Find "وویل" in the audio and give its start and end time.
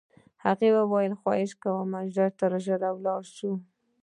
0.77-1.13